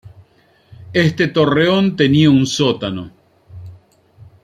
[0.93, 3.11] Este torreón tenía un sótano.